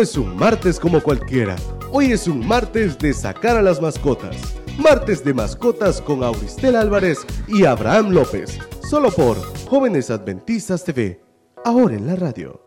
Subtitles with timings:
[0.00, 1.56] es un martes como cualquiera.
[1.92, 4.34] Hoy es un martes de sacar a las mascotas.
[4.78, 8.58] Martes de mascotas con Auristel Álvarez y Abraham López.
[8.88, 9.36] Solo por
[9.68, 11.20] Jóvenes Adventistas TV.
[11.66, 12.62] Ahora en la radio.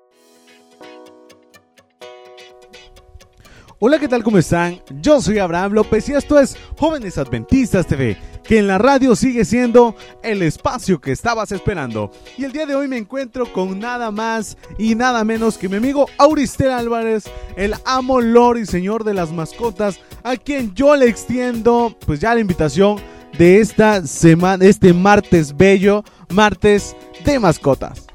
[3.79, 4.23] Hola, ¿qué tal?
[4.23, 4.79] ¿Cómo están?
[5.02, 9.46] Yo soy Abraham López y esto es Jóvenes Adventistas TV, que en la radio sigue
[9.46, 12.12] siendo el espacio que estabas esperando.
[12.38, 15.78] Y el día de hoy me encuentro con nada más y nada menos que mi
[15.78, 17.25] amigo Auristel Álvarez,
[17.56, 22.34] el amo, lord y señor de las mascotas, a quien yo le extiendo pues ya
[22.34, 23.00] la invitación
[23.37, 28.06] de esta semana, este martes bello, martes de mascotas.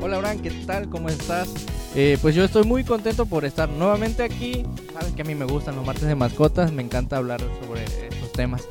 [0.00, 0.88] Hola Abraham, ¿qué tal?
[0.88, 1.48] ¿Cómo estás?
[1.94, 4.64] Eh, pues yo estoy muy contento por estar nuevamente aquí.
[4.94, 8.32] Saben que a mí me gustan los martes de mascotas, me encanta hablar sobre estos
[8.32, 8.62] temas.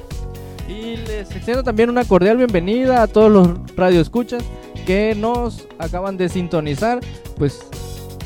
[0.72, 4.42] Y les extiendo también una cordial bienvenida a todos los radioescuchas
[4.86, 7.02] que nos acaban de sintonizar.
[7.38, 7.60] Pues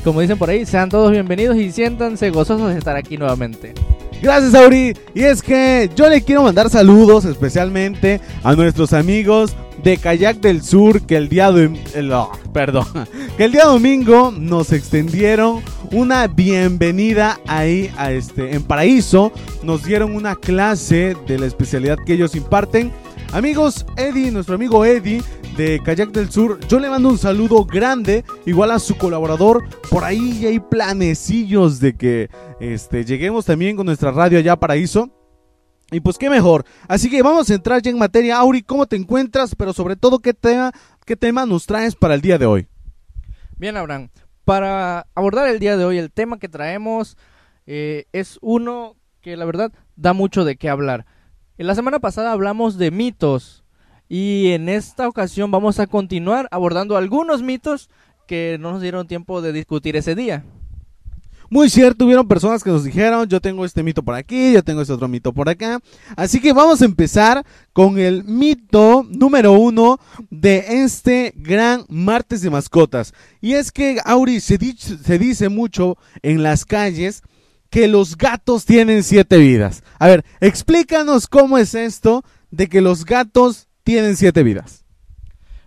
[0.04, 3.74] como dicen por ahí, sean todos bienvenidos y siéntanse gozosos de estar aquí nuevamente.
[4.22, 4.96] Gracias, Auri.
[5.12, 10.62] Y es que yo le quiero mandar saludos especialmente a nuestros amigos de Kayak del
[10.62, 11.70] Sur que el día de,
[12.12, 12.86] oh, perdón,
[13.36, 20.14] que el día domingo nos extendieron una bienvenida ahí a este en Paraíso, nos dieron
[20.14, 22.92] una clase de la especialidad que ellos imparten.
[23.32, 25.22] Amigos, Eddie, nuestro amigo Eddie
[25.56, 29.64] de Kayak del Sur, yo le mando un saludo grande, igual a su colaborador.
[29.90, 32.28] Por ahí hay planecillos de que
[32.60, 35.10] este, lleguemos también con nuestra radio allá a Paraíso.
[35.90, 36.64] Y pues qué mejor.
[36.88, 38.38] Así que vamos a entrar ya en materia.
[38.38, 39.54] Auri, ¿cómo te encuentras?
[39.54, 40.72] Pero sobre todo, ¿qué tema,
[41.04, 42.66] qué tema nos traes para el día de hoy?
[43.56, 44.10] Bien, Abraham,
[44.44, 47.16] para abordar el día de hoy, el tema que traemos
[47.66, 51.06] eh, es uno que la verdad da mucho de qué hablar.
[51.58, 53.64] En la semana pasada hablamos de mitos
[54.08, 57.90] y en esta ocasión vamos a continuar abordando algunos mitos
[58.26, 60.44] que no nos dieron tiempo de discutir ese día.
[61.48, 64.80] Muy cierto, hubieron personas que nos dijeron, yo tengo este mito por aquí, yo tengo
[64.82, 65.80] este otro mito por acá.
[66.16, 69.98] Así que vamos a empezar con el mito número uno
[70.30, 73.14] de este gran martes de mascotas.
[73.40, 77.22] Y es que, Auri, se, di- se dice mucho en las calles
[77.70, 79.82] que los gatos tienen siete vidas.
[79.98, 84.84] A ver, explícanos cómo es esto de que los gatos tienen siete vidas.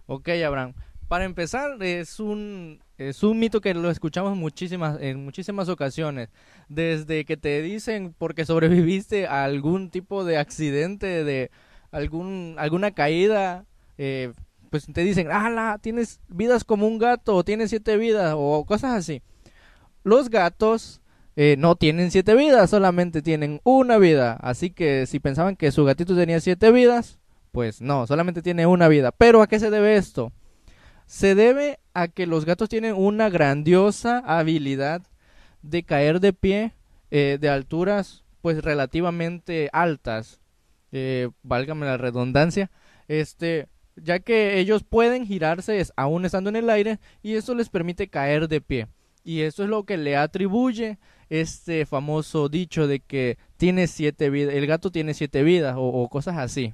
[0.07, 0.73] Ok, Abraham.
[1.07, 6.29] Para empezar, es un, es un mito que lo escuchamos muchísimas, en muchísimas ocasiones.
[6.67, 11.49] Desde que te dicen porque sobreviviste a algún tipo de accidente, de
[11.91, 13.65] algún, alguna caída,
[13.97, 14.33] eh,
[14.69, 18.91] pues te dicen, ala, tienes vidas como un gato, o tienes siete vidas, o cosas
[18.91, 19.21] así.
[20.03, 21.01] Los gatos
[21.37, 24.33] eh, no tienen siete vidas, solamente tienen una vida.
[24.41, 27.17] Así que si pensaban que su gatito tenía siete vidas,
[27.53, 29.13] pues no, solamente tiene una vida.
[29.13, 30.33] Pero ¿a qué se debe esto?
[31.05, 35.01] Se debe a que los gatos tienen una grandiosa habilidad
[35.61, 36.73] de caer de pie
[37.11, 40.39] eh, de alturas pues relativamente altas,
[40.91, 42.71] eh, válgame la redundancia,
[43.09, 43.67] este,
[43.97, 48.47] ya que ellos pueden girarse aún estando en el aire y eso les permite caer
[48.47, 48.87] de pie.
[49.25, 50.97] Y eso es lo que le atribuye
[51.29, 56.07] este famoso dicho de que tiene siete vidas, el gato tiene siete vidas o- o
[56.09, 56.73] cosas así.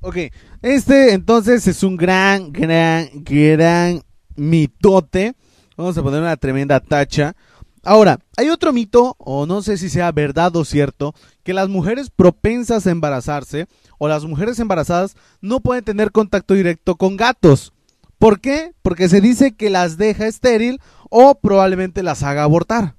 [0.00, 0.16] Ok,
[0.62, 4.02] este entonces es un gran, gran, gran
[4.36, 5.34] mitote.
[5.76, 7.34] Vamos a poner una tremenda tacha.
[7.82, 12.08] Ahora, hay otro mito, o no sé si sea verdad o cierto, que las mujeres
[12.08, 13.66] propensas a embarazarse
[13.98, 17.72] o las mujeres embarazadas no pueden tener contacto directo con gatos.
[18.18, 18.72] ¿Por qué?
[18.80, 20.80] Porque se dice que las deja estéril
[21.10, 22.94] o probablemente las haga abortar.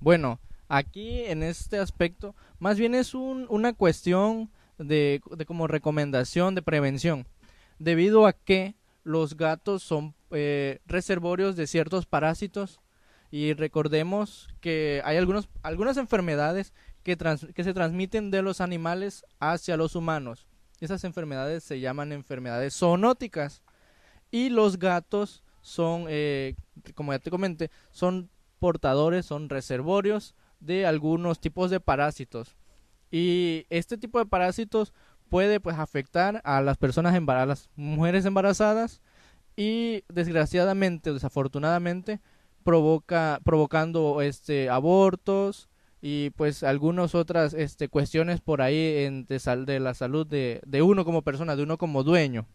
[0.00, 6.56] Bueno, aquí en este aspecto, más bien es un- una cuestión de, de como recomendación
[6.56, 7.26] de prevención,
[7.78, 8.74] debido a que
[9.04, 12.80] los gatos son eh, reservorios de ciertos parásitos
[13.30, 16.72] y recordemos que hay algunos, algunas enfermedades
[17.02, 20.46] que, se transmiten de los animales hacia los humanos.
[20.80, 23.62] Esas enfermedades se llaman enfermedades zoonóticas
[24.30, 26.54] y los gatos son, eh,
[26.94, 32.56] como ya te comenté, son portadores, son reservorios de algunos tipos de parásitos.
[33.10, 34.92] Y este tipo de parásitos
[35.28, 39.00] puede pues afectar a las personas embarazadas, mujeres embarazadas
[39.56, 42.20] y desgraciadamente, o desafortunadamente,
[42.62, 45.68] provoca provocando este abortos
[46.02, 50.82] y pues algunas otras este cuestiones por ahí en, de, de la salud de, de
[50.82, 52.46] uno como persona, de uno como dueño.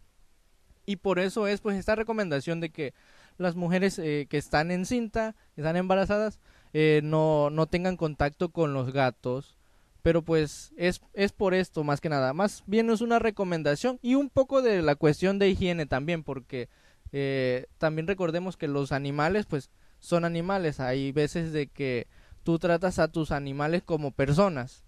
[0.86, 2.94] Y por eso es pues esta recomendación de que
[3.38, 6.40] las mujeres eh, que están en cinta, que están embarazadas,
[6.72, 9.56] eh, no, no tengan contacto con los gatos.
[10.02, 12.32] Pero pues es, es por esto más que nada.
[12.32, 16.68] Más bien es una recomendación y un poco de la cuestión de higiene también, porque
[17.12, 20.80] eh, también recordemos que los animales pues son animales.
[20.80, 22.08] Hay veces de que
[22.42, 24.84] tú tratas a tus animales como personas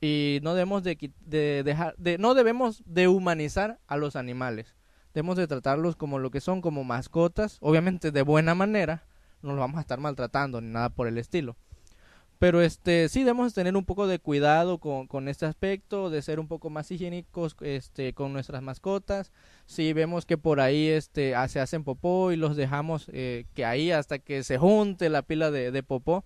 [0.00, 4.76] y no debemos de, de dejar de no debemos de humanizar a los animales.
[5.14, 9.04] Debemos de tratarlos como lo que son, como mascotas, obviamente de buena manera,
[9.42, 11.56] no los vamos a estar maltratando ni nada por el estilo.
[12.38, 16.38] Pero este sí debemos tener un poco de cuidado con, con, este aspecto, de ser
[16.38, 19.32] un poco más higiénicos este, con nuestras mascotas.
[19.66, 23.90] Si vemos que por ahí este, se hacen popó y los dejamos eh, que ahí
[23.90, 26.24] hasta que se junte la pila de, de popó,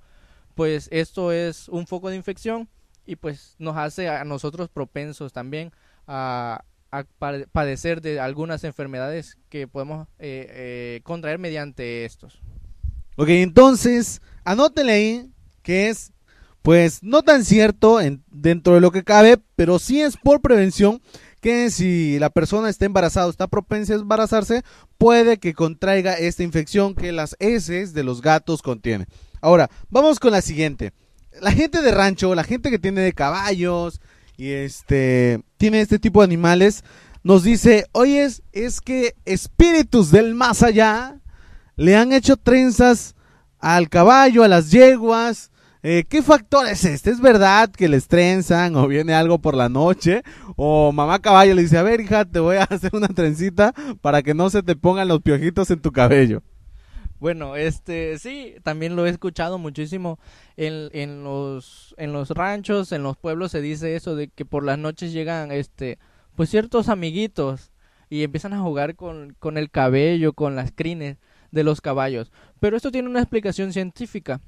[0.54, 2.68] pues esto es un foco de infección
[3.06, 5.72] y pues nos hace a nosotros propensos también
[6.06, 6.62] a,
[6.92, 7.04] a
[7.52, 12.40] padecer de algunas enfermedades que podemos eh, eh, contraer mediante estos.
[13.16, 15.31] Ok, entonces, anótele ahí
[15.62, 16.12] que es,
[16.62, 21.00] pues, no tan cierto en, dentro de lo que cabe, pero sí es por prevención
[21.40, 24.62] que si la persona está embarazada está propensa a embarazarse,
[24.96, 29.08] puede que contraiga esta infección que las heces de los gatos contienen.
[29.40, 30.92] Ahora, vamos con la siguiente.
[31.40, 34.00] La gente de rancho, la gente que tiene de caballos
[34.36, 36.84] y este tiene este tipo de animales,
[37.24, 41.20] nos dice, oye, es que espíritus del más allá
[41.76, 43.14] le han hecho trenzas
[43.58, 45.51] al caballo, a las yeguas,
[45.82, 47.10] eh, ¿Qué factor es este?
[47.10, 50.22] ¿Es verdad que les trenzan o viene algo por la noche?
[50.56, 54.22] O mamá caballo le dice, a ver hija, te voy a hacer una trencita para
[54.22, 56.42] que no se te pongan los piojitos en tu cabello.
[57.18, 60.18] Bueno, este, sí, también lo he escuchado muchísimo
[60.56, 64.64] en, en, los, en los ranchos, en los pueblos se dice eso de que por
[64.64, 66.00] las noches llegan, este,
[66.34, 67.70] pues ciertos amiguitos
[68.10, 71.18] y empiezan a jugar con, con el cabello, con las crines
[71.52, 72.32] de los caballos.
[72.58, 74.40] Pero esto tiene una explicación científica.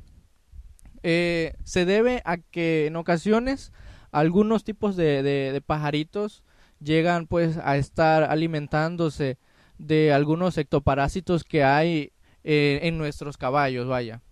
[1.06, 3.72] Eh, se debe a que en ocasiones
[4.10, 6.44] algunos tipos de, pajaritos
[6.80, 9.36] llegan pues a estar alimentándose
[9.76, 12.12] de algunos ectoparásitos que hay
[12.42, 14.22] eh, en nuestros caballos, vaya.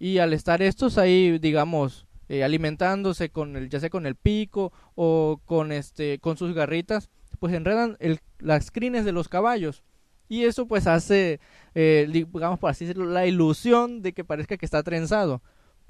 [0.00, 4.72] Y al estar estos ahí, digamos, eh, alimentándose con el, ya sea con el pico
[4.96, 7.08] o con este, con sus garritas,
[7.38, 9.84] pues enredan el, las crines de los caballos.
[10.28, 11.38] Y eso pues hace,
[11.74, 15.40] digamos por así decirlo, la ilusión de que parezca que está trenzado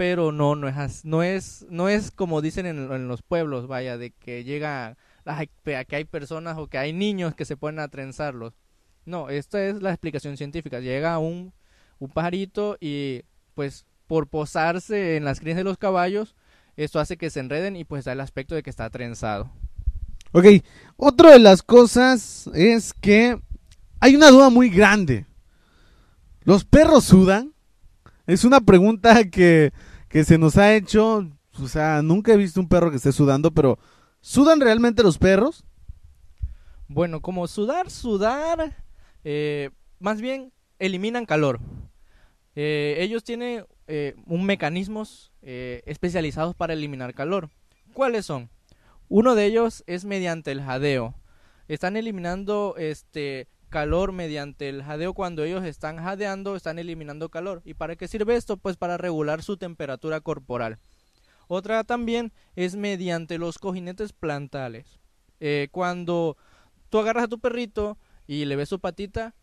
[0.01, 4.13] pero no, no es, no es, no es como dicen en, los pueblos, vaya, de
[4.13, 8.55] que llega, a, que hay personas o que hay niños que se ponen a trenzarlos.
[9.05, 10.81] No, esta es la explicación científica.
[10.81, 11.53] Llega un,
[11.99, 13.25] un pajarito y
[13.55, 16.35] pues por posarse en las crines de los caballos,
[16.79, 19.53] esto hace que se enreden y pues da el aspecto de que está trenzado.
[20.33, 20.47] Ok,
[20.97, 23.39] otra de las cosas es que
[24.01, 25.27] hay una duda muy grande.
[26.45, 27.53] ¿Los perros sudan?
[28.31, 29.73] Es una pregunta que
[30.11, 33.53] que se nos ha hecho, o sea, nunca he visto un perro que esté sudando,
[33.53, 33.79] pero
[34.21, 35.65] ¿sudan realmente los perros?
[36.89, 38.77] Bueno, como sudar, sudar,
[39.23, 41.61] eh, más bien eliminan calor.
[42.57, 47.49] Eh, ellos tienen eh, un mecanismos especializados para eliminar calor.
[47.95, 48.51] ¿Cuáles son?
[49.09, 51.15] Uno de ellos es mediante el jadeo.
[51.69, 55.15] Están eliminando este calor mediante el jadeo.
[55.15, 57.63] Cuando ellos están jadeando, están eliminando calor.
[57.65, 58.59] ¿Y para qué sirve esto?
[58.59, 60.79] Pues para regular su temperatura corporal.
[61.49, 65.01] Otra también es mediante los cojinetes plantales.
[65.41, 66.37] Eh, cuando
[66.91, 69.35] tú agarras a tu perrito y le ves su patita,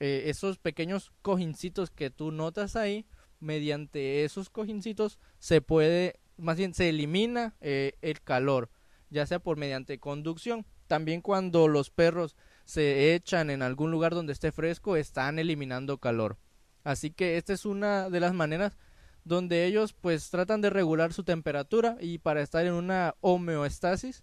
[0.00, 3.06] eh, esos pequeños cojincitos que tú notas ahí,
[3.40, 8.70] mediante esos cojincitos se puede, más bien se elimina eh, el calor,
[9.10, 10.66] ya sea por mediante conducción.
[10.88, 16.38] También cuando los perros se echan en algún lugar donde esté fresco, están eliminando calor.
[16.82, 18.76] Así que esta es una de las maneras
[19.24, 24.22] donde ellos pues tratan de regular su temperatura y para estar en una homeostasis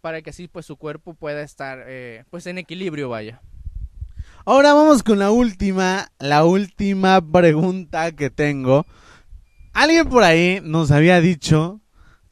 [0.00, 3.42] para que así pues su cuerpo pueda estar eh, pues en equilibrio vaya.
[4.44, 8.86] Ahora vamos con la última, la última pregunta que tengo.
[9.74, 11.80] Alguien por ahí nos había dicho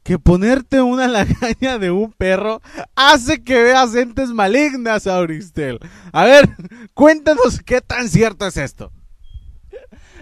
[0.07, 2.63] que ponerte una lagaña de un perro
[2.95, 5.81] hace que veas entes malignas, Auristel.
[6.13, 6.49] A ver,
[6.95, 8.93] cuéntanos qué tan cierto es esto.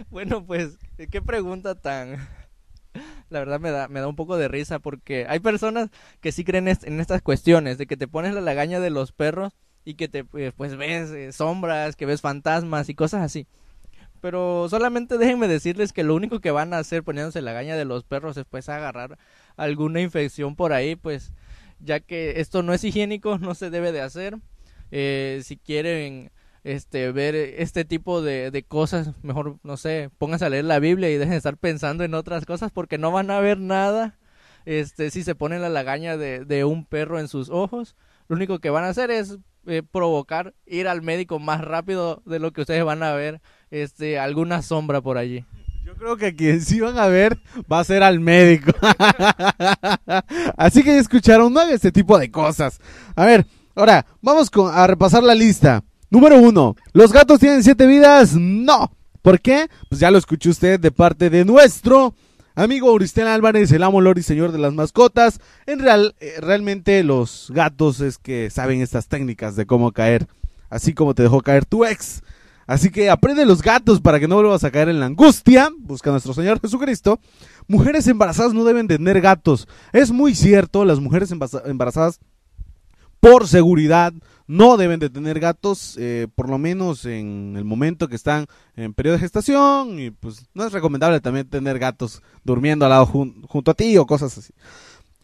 [0.08, 0.78] Bueno, pues,
[1.10, 2.16] qué pregunta tan...
[3.28, 6.44] La verdad me da, me da un poco de risa porque hay personas que sí
[6.44, 9.52] creen en estas cuestiones, de que te pones la lagaña de los perros
[9.84, 13.46] y que te pues, pues ves eh, sombras, que ves fantasmas y cosas así.
[14.24, 17.84] Pero solamente déjenme decirles que lo único que van a hacer poniéndose la gaña de
[17.84, 19.18] los perros es pues agarrar
[19.58, 21.34] alguna infección por ahí, pues
[21.78, 24.38] ya que esto no es higiénico, no se debe de hacer.
[24.90, 30.48] Eh, si quieren este ver este tipo de, de, cosas, mejor no sé, pónganse a
[30.48, 33.40] leer la Biblia y dejen de estar pensando en otras cosas porque no van a
[33.40, 34.18] ver nada.
[34.64, 37.94] Este, si se ponen la lagaña de, de un perro en sus ojos,
[38.28, 42.38] lo único que van a hacer es eh, provocar ir al médico más rápido de
[42.38, 43.40] lo que ustedes van a ver
[43.82, 45.44] este alguna sombra por allí.
[45.84, 47.38] Yo creo que quien sí van a ver
[47.70, 48.72] va a ser al médico.
[50.56, 52.80] Así que ya escucharon, no haga este tipo de cosas.
[53.14, 55.84] A ver, ahora vamos a repasar la lista.
[56.08, 58.34] Número uno, ¿los gatos tienen siete vidas?
[58.34, 58.92] No.
[59.20, 59.68] ¿Por qué?
[59.88, 62.14] Pues ya lo escuchó usted de parte de nuestro
[62.54, 65.40] amigo Auristela Álvarez, el amo Lord y señor de las mascotas.
[65.66, 70.28] En real, eh, realmente los gatos es que saben estas técnicas de cómo caer,
[70.70, 72.22] así como te dejó caer tu ex.
[72.66, 75.70] Así que aprende los gatos para que no vuelvas a caer en la angustia.
[75.78, 77.20] Busca a nuestro Señor Jesucristo.
[77.68, 79.68] Mujeres embarazadas no deben tener gatos.
[79.92, 82.20] Es muy cierto, las mujeres embaraza- embarazadas,
[83.20, 84.12] por seguridad,
[84.46, 88.92] no deben de tener gatos, eh, por lo menos en el momento que están en
[88.92, 89.98] periodo de gestación.
[89.98, 93.96] Y pues no es recomendable también tener gatos durmiendo al lado jun- junto a ti
[93.96, 94.52] o cosas así.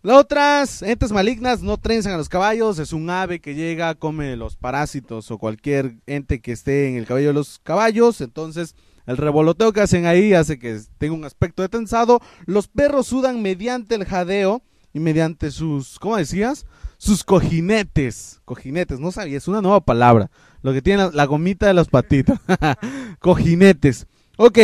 [0.03, 4.35] Las otras entes malignas no trenzan a los caballos, es un ave que llega, come
[4.35, 9.19] los parásitos o cualquier ente que esté en el cabello de los caballos, entonces el
[9.19, 12.21] revoloteo que hacen ahí hace que tenga un aspecto de tensado.
[12.47, 14.63] Los perros sudan mediante el jadeo
[14.95, 16.65] y mediante sus, ¿cómo decías?
[16.97, 20.31] Sus cojinetes, cojinetes, no sabía, es una nueva palabra,
[20.63, 22.41] lo que tiene la, la gomita de las patitas,
[23.19, 24.07] cojinetes.
[24.39, 24.59] Ok,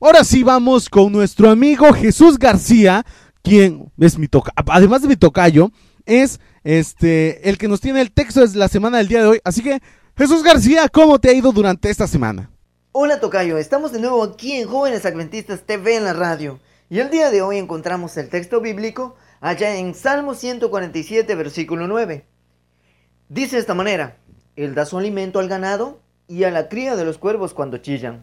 [0.00, 3.04] ahora sí vamos con nuestro amigo Jesús García,
[3.46, 5.70] quien es mi toca, además de mi tocayo,
[6.04, 9.40] es este el que nos tiene el texto de la semana del día de hoy.
[9.44, 9.80] Así que,
[10.16, 12.50] Jesús García, ¿cómo te ha ido durante esta semana?
[12.90, 16.58] Hola Tocayo, estamos de nuevo aquí en Jóvenes Adventistas TV en la radio.
[16.90, 22.26] Y el día de hoy encontramos el texto bíblico allá en Salmo 147, versículo 9.
[23.28, 24.16] Dice de esta manera,
[24.56, 28.18] Él da su alimento al ganado y a la cría de los cuervos cuando chillan.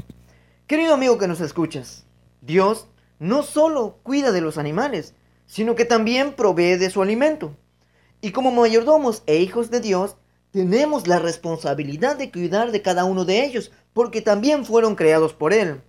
[0.67, 2.03] Querido amigo que nos escuchas,
[2.41, 2.87] Dios
[3.23, 5.13] no solo cuida de los animales,
[5.45, 7.55] sino que también provee de su alimento.
[8.19, 10.17] Y como mayordomos e hijos de Dios,
[10.51, 15.53] tenemos la responsabilidad de cuidar de cada uno de ellos, porque también fueron creados por
[15.53, 15.81] Él.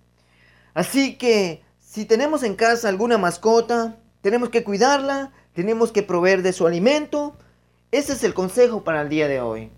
[0.73, 6.53] Así que, si tenemos en casa alguna mascota, tenemos que cuidarla, tenemos que proveer de
[6.53, 7.35] su alimento.
[7.91, 9.71] Ese es el consejo para el día de hoy.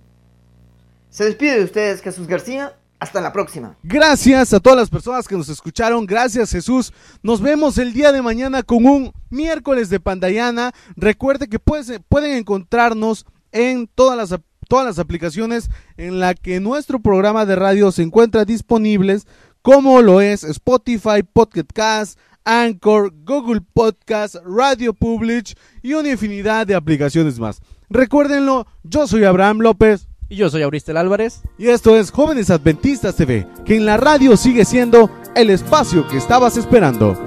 [1.09, 2.77] Se despide de ustedes Jesús García.
[2.99, 3.77] Hasta la próxima.
[3.83, 6.05] Gracias a todas las personas que nos escucharon.
[6.05, 6.91] Gracias, Jesús.
[7.21, 10.71] Nos vemos el día de mañana con un miércoles de Pandayana.
[10.95, 17.45] Recuerde que pueden encontrarnos en todas las, todas las aplicaciones en la que nuestro programa
[17.45, 19.27] de radio se encuentra disponibles,
[19.61, 26.75] como lo es Spotify, Podcast Cast, Anchor, Google Podcast, Radio Publish y una infinidad de
[26.75, 27.61] aplicaciones más.
[27.89, 30.07] Recuérdenlo, yo soy Abraham López.
[30.29, 31.41] Y yo soy Auristel Álvarez.
[31.57, 36.17] Y esto es Jóvenes Adventistas TV, que en la radio sigue siendo el espacio que
[36.17, 37.17] estabas esperando.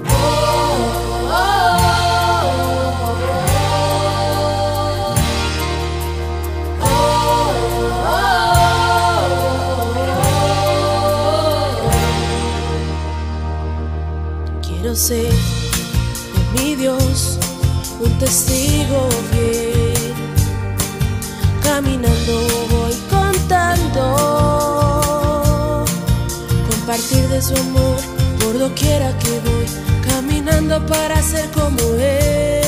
[14.61, 17.39] Quiero ser de mi Dios
[17.99, 19.09] un testigo
[27.09, 27.97] de su amor
[28.39, 29.65] por doquiera que voy.
[30.07, 32.60] Caminando para ser como Él.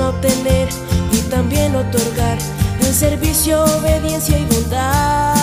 [0.00, 0.68] Obtener
[1.12, 2.38] y también otorgar
[2.80, 5.39] en servicio, obediencia y bondad.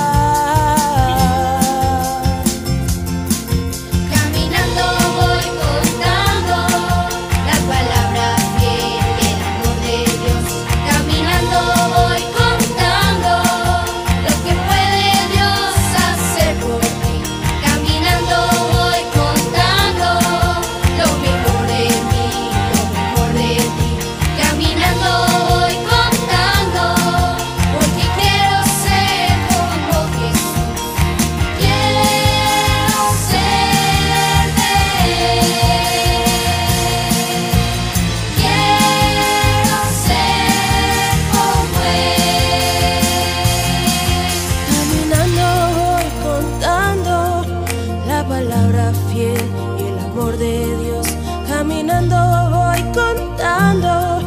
[49.18, 51.08] y el amor de Dios.
[51.48, 52.16] Caminando
[52.52, 54.22] voy contando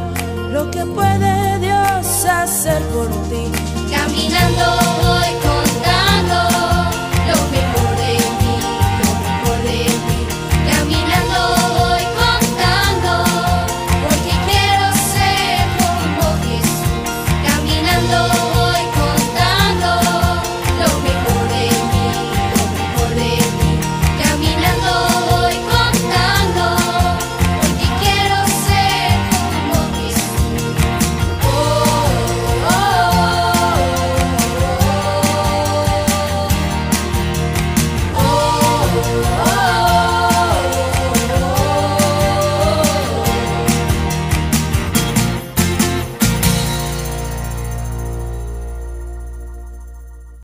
[0.50, 3.44] lo que puede Dios hacer por ti.
[3.90, 4.64] Caminando
[5.02, 5.19] voy.